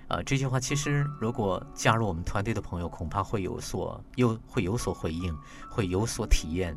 [0.07, 5.35] 啊，这句话其实如果加入我们团队的朋友，恐怕会有所又会有所回应，
[5.69, 6.75] 会有所体验。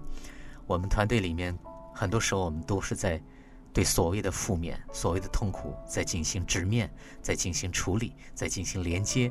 [0.66, 1.58] 我们团队里面
[1.94, 3.20] 很多时候我们都是在
[3.72, 6.90] 对所谓的负面、所谓的痛苦在进行直面，
[7.20, 9.30] 在进行处理，在进行连接。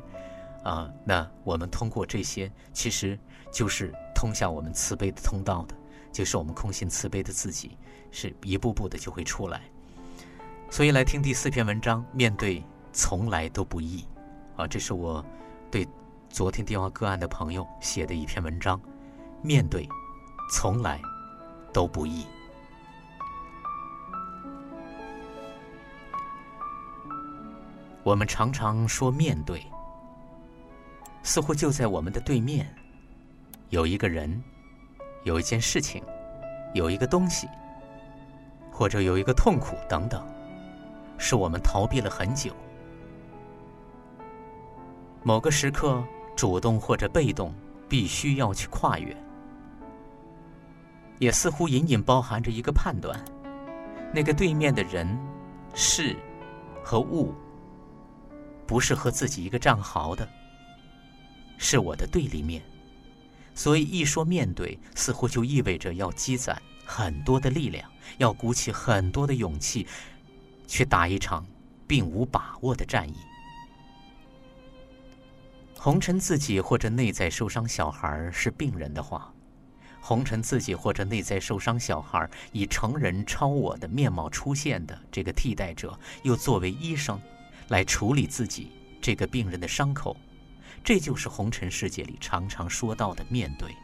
[0.62, 3.18] 啊，那我们通过这些，其实
[3.52, 5.74] 就是通向我们慈悲的通道的，
[6.12, 7.76] 就是我们空心慈悲的自己，
[8.10, 9.62] 是一步步的就会出来。
[10.70, 14.04] 所以来听第四篇文章，面对从来都不易。
[14.56, 15.24] 啊，这是我
[15.70, 15.86] 对
[16.28, 18.80] 昨天电话个案的朋友写的一篇文章，
[19.42, 19.88] 面对
[20.50, 21.00] 从来
[21.72, 22.26] 都不易。
[28.02, 29.64] 我们常常说面对。
[31.22, 32.74] 似乎就在我们的对面，
[33.70, 34.42] 有一个人，
[35.24, 36.02] 有一件事情，
[36.72, 37.46] 有一个东西，
[38.72, 40.26] 或者有一个痛苦等等，
[41.18, 42.50] 是我们逃避了很久。
[45.22, 46.02] 某个时刻，
[46.34, 47.52] 主动或者被动，
[47.90, 49.14] 必须要去跨越，
[51.18, 53.22] 也似乎隐隐包含着一个判断：
[54.14, 55.06] 那个对面的人、
[55.74, 56.16] 事
[56.82, 57.34] 和物，
[58.66, 60.26] 不是和自己一个战壕的。
[61.58, 62.62] 是我的对立面，
[63.58, 69.84] 所以一说面对，似乎就意味着要积攒很多的力量，要鼓起很多的勇气，
[70.68, 71.44] 去打一场
[71.84, 73.16] 并无把握的战役。
[75.76, 79.34] 红尘自己或者内在受伤小孩是病人的话，
[80.00, 87.20] 红尘自己或者内在受伤小孩以成人超我的面貌出现的这个替代者，又作为医生，
[87.70, 88.70] 来处理自己
[89.02, 90.16] 这个病人的伤口。
[90.88, 93.76] 这就是红尘世界里常常说到的面对，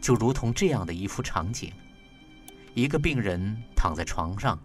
[0.00, 1.70] 就如同这样的一幅场景：
[2.72, 4.58] 一个病人躺在床上，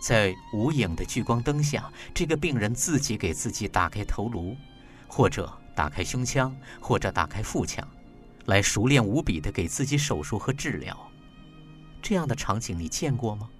[0.00, 4.56] 在无影的聚光灯下，这个病人自己给自己打开头颅，
[5.08, 7.84] 或者打开胸腔，或者打开腹腔，
[8.44, 10.96] 来熟练无比的给自己手术和治疗。
[12.00, 13.50] 这样的场景你见过吗？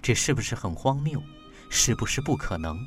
[0.00, 1.22] 这是不是很荒谬？
[1.68, 2.82] 是不是不可能？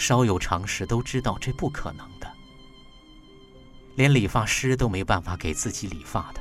[0.00, 2.32] 稍有常识都知道这不可能的，
[3.96, 6.40] 连理发师都没办法给自己理发的。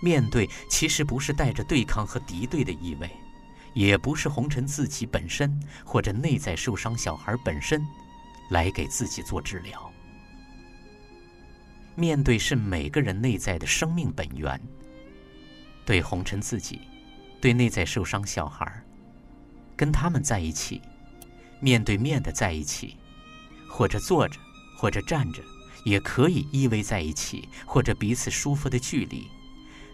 [0.00, 3.10] 面对其实不是带着对抗和敌对的意味，
[3.74, 7.86] 也不是红尘自己本身或者内在受伤小孩本身
[8.48, 9.92] 来给自己做治疗。
[11.94, 14.58] 面对是每个人内在的生命本源。
[15.84, 16.80] 对红尘自己，
[17.38, 18.82] 对内在受伤小孩，
[19.76, 20.80] 跟他们在一起。
[21.66, 22.94] 面对面的在一起，
[23.68, 24.38] 或者坐着，
[24.78, 25.42] 或者站着，
[25.82, 29.26] 也可以依偎在一起，或者彼此舒服的距离。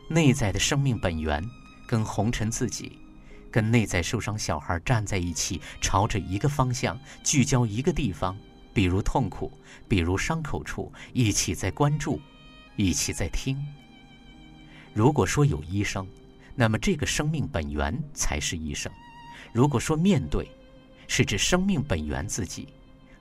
[0.06, 1.42] 内在的生命本源
[1.86, 2.98] 跟红尘自己，
[3.50, 8.36] 跟内在受伤小孩站在一起，朝着一个方向，聚焦一个地方，
[8.74, 9.50] 比如痛苦，
[9.88, 12.20] 比如伤口处，一起在关注，
[12.76, 13.56] 一起在听。
[14.92, 16.06] 如果说有医生，
[16.54, 18.92] 那么这个生命本源才是医生；
[19.54, 20.46] 如果说面对，
[21.14, 22.66] 是指生命本源自己。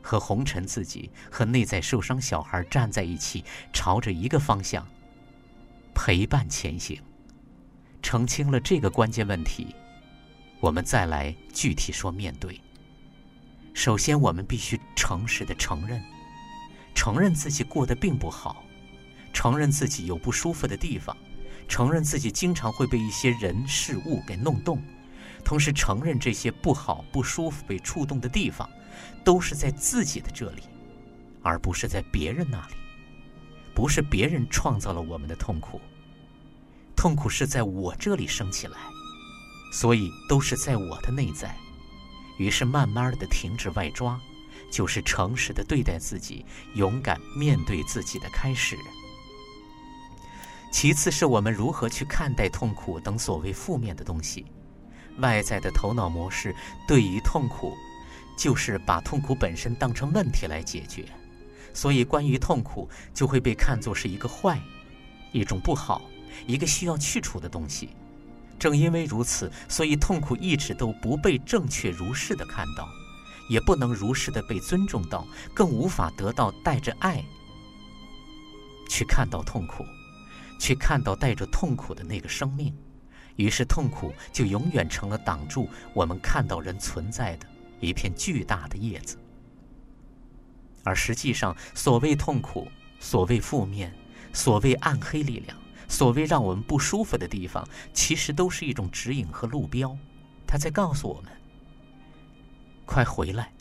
[0.02, 4.88] 和红尘自己和内在受伤小孩站在一起，朝着一个方向
[5.94, 6.98] 陪伴前行。
[8.02, 9.76] 澄清了这个关键问题，
[10.62, 12.60] 我们再来具体说面对。
[13.74, 16.02] 首先，我们必须诚实的承认，
[16.96, 18.64] 承认自己过得并不好，
[19.34, 21.16] 承认自己有不舒服的地方，
[21.68, 24.82] 承认自己经常会被一些人事物给弄动，
[25.42, 28.70] 同时承认这些不好、不舒服、被触动的地方。
[29.24, 30.64] 都是在自己的这里，
[31.44, 32.76] 而不是在别人那里。
[33.74, 35.80] 不是别人创造了我们的痛苦，
[36.96, 38.78] 痛苦是在我这里升起来，
[39.72, 41.56] 所以都是在我的内在。
[42.38, 44.20] 于是慢慢的停止外抓，
[44.72, 48.76] 就是诚实的对待自己，勇敢面对自己的开始。
[50.72, 54.46] 其次是我们如何去看待痛苦等所谓负面的东西，
[55.18, 56.56] 外在的头脑模式
[56.88, 57.74] 对于痛苦。
[58.38, 61.06] 就是把痛苦本身当成问题来解决，
[61.76, 64.60] 所以关于痛苦就会被看作是一个坏、
[65.32, 66.02] 一种不好、
[66.48, 67.90] 一个需要去除的东西。
[68.58, 72.90] 正因为如此，所以痛苦一直都不被正确如是的看到，
[73.48, 77.24] 也不能如实的被尊重到，更无法得到带着爱
[78.90, 79.86] 去看到痛苦，
[80.60, 82.74] 去看到带着痛苦的那个生命。
[83.42, 87.48] 于是痛苦就永远成了挡住我们看到人存在的。
[87.80, 89.18] 一片巨大的叶子，
[90.84, 92.68] 而实际上，所谓痛苦，
[93.00, 93.92] 所谓负面，
[94.32, 99.98] 所谓暗黑力量，所谓让我们不舒服的地方，其实都是一种指引和路标。
[100.46, 101.32] 他在告诉我们：
[102.86, 103.52] 快回来，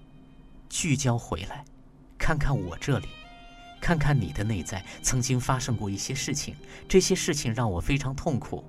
[0.69, 1.65] 聚焦回来，
[2.19, 3.09] 看看我这里，
[3.81, 6.55] 看看你的内在，曾经发生过一些事情，
[6.87, 8.63] 这些事情让我非常痛苦。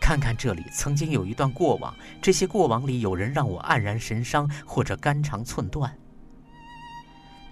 [0.00, 5.94] 看看这里，曾经有一段过往，这些过往里有人让我黯然神伤，或者肝肠寸断。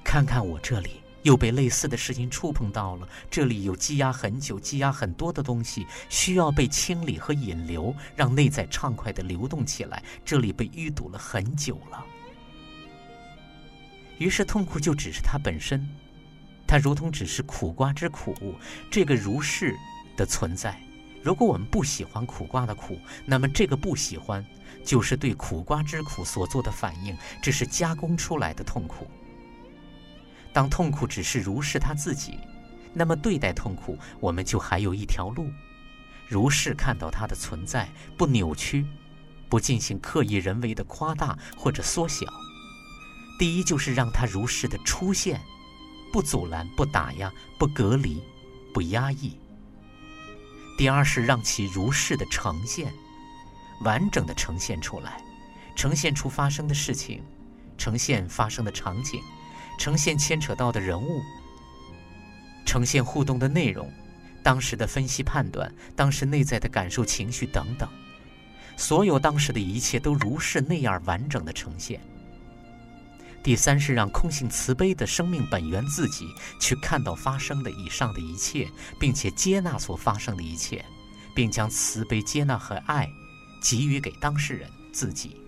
[0.02, 10.02] 看看我这里，又被类似的事情触碰到了，这里有积压很久、积压很多的东西，需要被清理和引流，让内在畅快的流动起来。
[10.24, 12.02] 这里被淤堵了很久了，
[14.18, 15.86] 于是痛苦就只是它本身，
[16.66, 18.34] 它如同只是苦瓜之苦，
[18.90, 19.76] 这个如是
[20.16, 20.80] 的存在。
[21.26, 24.46] 如果我们不喜欢苦瓜的苦，那么这个不喜欢
[24.84, 29.08] 就是对苦瓜之苦所做的反应，这是加工出来的痛苦。
[30.52, 32.38] 当痛苦只是如是他自己，
[32.94, 35.50] 那么对待痛苦，我们就还有一条路：
[36.28, 38.86] 如是看到它的存在，不扭曲，
[39.48, 42.24] 不进行刻意人为的夸大或者缩小。
[43.36, 45.40] 第一就是让它如是的出现，
[46.12, 48.22] 不阻拦、不打压、不隔离、
[48.72, 49.36] 不压抑。
[50.76, 52.92] 第二是让其如是的呈现，
[53.80, 55.20] 完整的呈现出来，
[55.74, 57.22] 呈现出发生的事情，
[57.78, 59.20] 呈现发生的场景，
[59.78, 61.22] 呈现牵扯到的人物，
[62.66, 63.90] 呈现互动的内容，
[64.42, 67.88] 当时的分析判断，当时内在的感受情绪等等，
[68.76, 71.98] 所有当时的一切都如是那样完整的呈现。
[73.46, 78.68] 第三是让空性慈悲的生命本源自己去看到发生的以上的一切，
[78.98, 80.84] 并且接纳所发生的一切，
[81.32, 83.08] 并将慈悲、接纳和爱
[83.62, 85.40] 给予给当事人自己。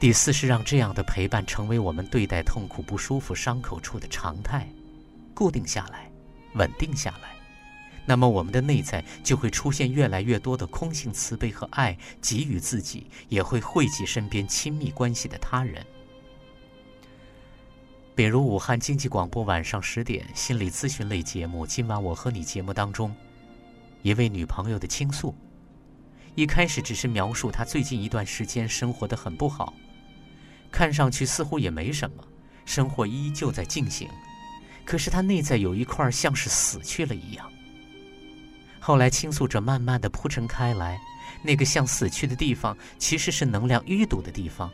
[0.00, 4.66] 第四是让这样的陪伴成为我们对待痛苦、不舒服、伤口处的常态，
[5.34, 6.10] 固定下来，
[6.54, 7.36] 稳定下来，
[8.06, 15.84] 那么我们的内在就会出现越来越多的空性慈悲和爱，给予自己，也会惠及身边亲密关系的他人。
[18.16, 23.14] 比如武汉经济广播晚上十点心理咨询类节目，今晚我和你节目当中，
[24.00, 25.34] 一位女朋友的倾诉，
[26.34, 29.74] 一开始只是描述她最近一段时间生活的很不好，
[30.72, 32.24] 看上去似乎也没什么，
[32.64, 34.08] 生活依旧在进行，
[34.86, 37.46] 可是她内在有一块像是死去了一样。
[38.80, 40.98] 后来倾诉者慢慢的铺陈开来，
[41.42, 44.72] 那个像死去的地方，其实是能量淤堵的地方。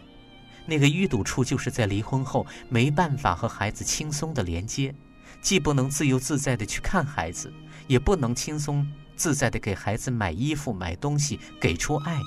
[0.67, 4.95] 那个淤堵处就是在离婚后没办法和孩子轻松的连接，
[5.41, 7.53] 既不能自由自在的去看孩子，
[7.87, 8.87] 也不能轻松
[9.17, 12.21] 自在的给孩子买衣服、买东西，给出爱。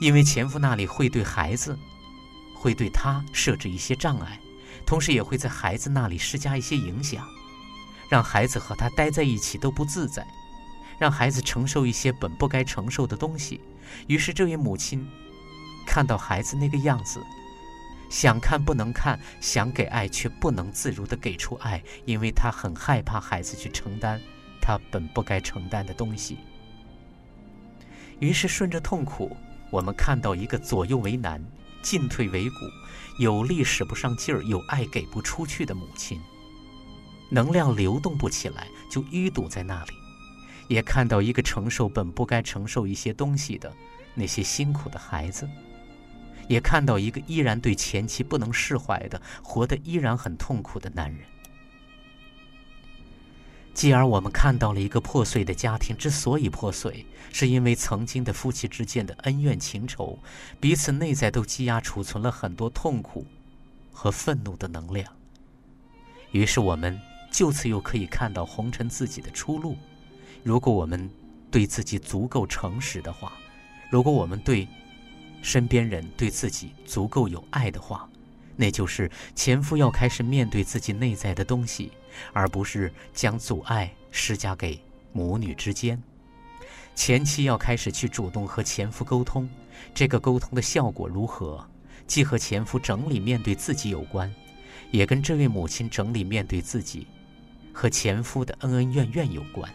[0.00, 1.78] 因为前夫那里会对孩子，
[2.56, 4.40] 会对他设置一些障碍，
[4.86, 7.26] 同时也会在孩子那里施加一些影响，
[8.08, 10.26] 让孩子和他待在一起都不自在，
[10.98, 13.60] 让孩子承受一些本不该承受的东西。
[14.06, 15.06] 于是，这位母亲
[15.86, 17.22] 看到孩子那个样子，
[18.10, 24.20] 想看不能看，想给爱却不能自如地给出爱，因为他很害怕孩子去承担
[24.60, 26.38] 他本不该承担的东西。
[28.20, 29.36] 于是，顺着痛苦，
[29.70, 31.44] 我们看到一个左右为难、
[31.82, 32.56] 进退维谷、
[33.18, 36.20] 有力使不上劲儿、有爱给不出去的母亲，
[37.30, 39.92] 能量流动不起来，就淤堵在那里；
[40.68, 43.74] 也看到一个承受本不该承受一些东西的
[44.14, 45.48] 那些辛苦的孩子，
[46.48, 51.20] 也看到一个依然对前妻不能释怀的、活得依然很痛苦的男人。
[53.72, 60.16] 继而，我们看到了一个破碎的家庭之所以破碎，是因为曾经的夫妻之间的恩怨情仇，
[60.60, 63.26] 彼此内在都积压储存了很多痛苦
[63.92, 65.12] 和愤怒的能量。
[66.30, 67.00] 于是，我们
[67.32, 69.76] 就此又可以看到红尘自己的出路。
[70.44, 71.10] 如果我们
[71.50, 73.32] 对自己足够诚实的话，
[73.90, 74.68] 如果我们对
[75.44, 78.08] 身边人对自己足够有爱的话，
[78.56, 81.92] 那就是前夫要开始面对自己内在的东西。
[82.32, 84.80] 而不是将阻碍施加给
[85.12, 86.00] 母女之间。
[86.94, 89.50] 前妻要开始去主动和前夫沟通，
[89.92, 91.68] 这个沟通的效果如何，
[92.06, 94.32] 既和前夫整理面对自己有关，
[94.92, 97.08] 也跟这位母亲整理面对自己
[97.72, 99.68] 和前夫的恩恩怨怨有关，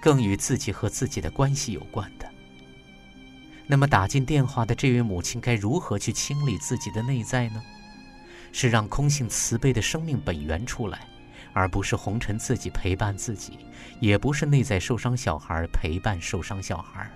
[0.00, 2.31] 更与自己和自己的关系有关的。
[3.72, 7.62] 那么打进电话的这位母亲该如何去清理自己的内在呢？
[8.52, 11.08] 是让空性慈悲的生命本源出来。
[11.54, 13.58] 而不是红尘自己陪伴自己，
[13.98, 17.10] 也不是内在受伤小孩陪伴受伤小孩，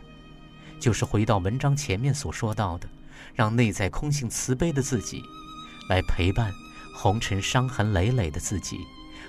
[0.81, 2.89] 就是回到文章前面所说到的，
[3.35, 5.23] 让内在空性慈悲的自己，
[5.91, 6.51] 来陪伴
[6.95, 8.79] 红尘伤痕累累的自己，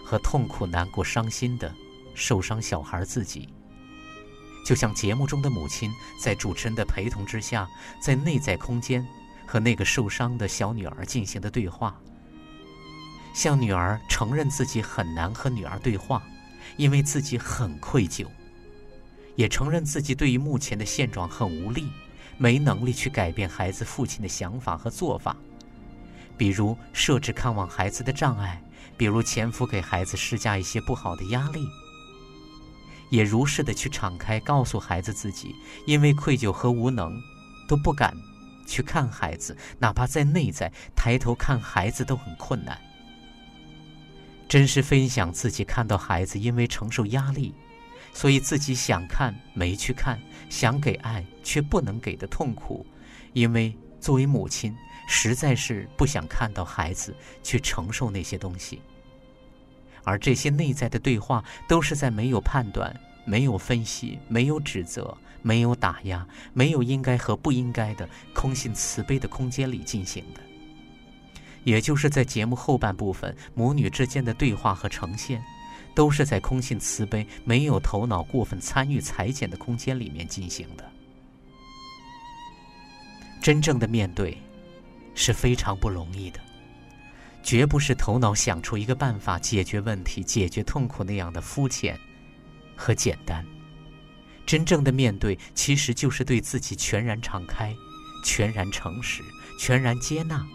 [0.02, 1.74] 和痛苦难过伤心的
[2.16, 3.50] 受伤小孩自己。
[4.68, 5.90] 就像节目中的母亲
[6.20, 7.66] 在主持人的陪同之下，
[8.02, 9.08] 在内在空间
[9.46, 11.98] 和那个受伤的小女儿进行的对话。
[13.34, 16.22] 向女儿承认自己很难和女儿对话，
[16.76, 18.26] 因为自己很愧疚；
[19.38, 21.88] 也承认自己对于目前的现状很无力，
[22.38, 25.38] 没能力去改变孩子父亲的想法和做法，
[26.38, 28.62] 比如设置看望孩子的障碍，
[28.98, 31.66] 比如前夫给孩子施加一些不好的压力，
[33.10, 35.56] 也如是的去敞开，告诉孩子自己
[35.86, 37.18] 因为愧疚和无能，
[37.68, 38.14] 都不敢
[38.66, 42.80] 去看孩子，哪怕在内在抬头看孩子都很困难。
[44.48, 47.54] 真实分享自己看到孩子因为承受压力，
[48.14, 52.86] 所以自己想看没去看，想给爱却不能给的痛苦，
[53.34, 54.74] 因为作为母亲
[55.08, 58.82] 实在是不想看到孩子去承受那些东西。
[60.08, 62.96] 而这些内在的对话都是在没有判断、
[63.26, 70.40] 没有分析、没有指责、没有打压、没有应该和不应该的空性慈悲的空间里进行的。
[71.66, 75.44] 也就是在节目后半部分，母女之间的对话和呈现，
[75.94, 80.90] 都是在空性慈悲、没有头脑过分参与裁剪的空间里面进行的。
[83.42, 84.38] 真正的面对，
[85.16, 86.40] 是非常不容易的，
[87.48, 91.98] 绝不是头脑想出一个办法解决问题、解决痛苦那样的肤浅
[92.76, 93.46] 和简单。
[94.46, 97.74] 真正的面对，其实就是对自己全然敞开、
[98.22, 99.24] 全然诚实、
[99.58, 100.46] 全然接纳。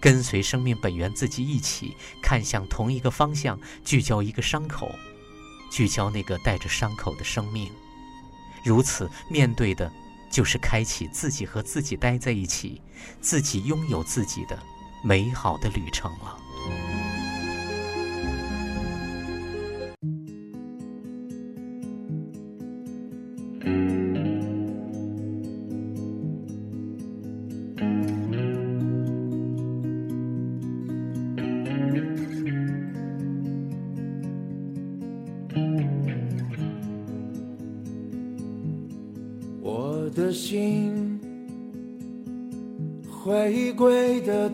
[0.00, 4.92] 跟随生命本源，自己一起看向同一个方向，聚焦一个伤口，
[5.70, 7.70] 聚焦那个带着伤口的生命。
[8.64, 9.88] 如此面对的，
[10.32, 12.82] 就是开启自己和自己待在一起，
[13.20, 14.60] 自己拥有自己的
[15.02, 16.36] 美好的旅程了。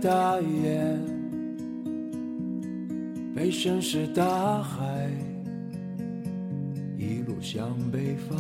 [0.07, 1.01] 大雁，
[3.35, 5.11] 背身是大海，
[6.97, 8.39] 一路向北方，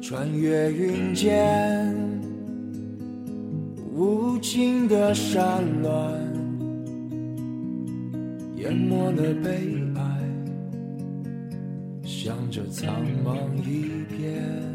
[0.00, 1.92] 穿越云间，
[3.92, 5.90] 无尽的山峦，
[8.54, 10.22] 淹没了悲哀，
[12.04, 14.68] 向着苍茫一片。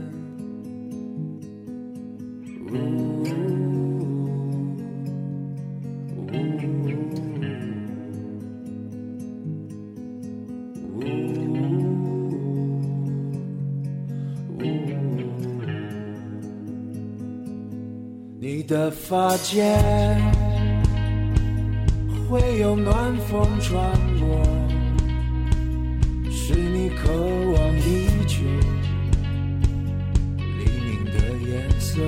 [18.65, 19.77] 你的发间
[22.29, 24.41] 会有暖风穿过，
[26.31, 28.39] 是你渴望已久
[30.37, 31.11] 黎明的
[31.45, 32.01] 颜色。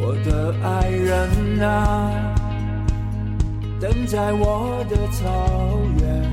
[0.00, 2.34] 我的爱人啊，
[3.78, 6.24] 等在我的草原，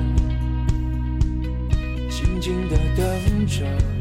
[2.09, 3.97] 静静的等着。